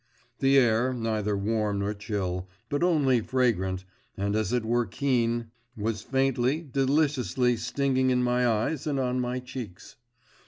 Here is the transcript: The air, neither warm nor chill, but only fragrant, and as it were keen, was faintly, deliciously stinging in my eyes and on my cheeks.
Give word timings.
The 0.39 0.57
air, 0.57 0.93
neither 0.93 1.37
warm 1.37 1.77
nor 1.77 1.93
chill, 1.93 2.49
but 2.69 2.81
only 2.81 3.21
fragrant, 3.21 3.85
and 4.17 4.35
as 4.35 4.51
it 4.51 4.65
were 4.65 4.87
keen, 4.87 5.51
was 5.77 6.01
faintly, 6.01 6.63
deliciously 6.63 7.55
stinging 7.55 8.09
in 8.09 8.23
my 8.23 8.47
eyes 8.47 8.87
and 8.87 8.99
on 8.99 9.19
my 9.19 9.37
cheeks. 9.39 9.97